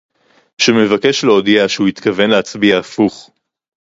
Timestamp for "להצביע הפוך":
2.29-3.29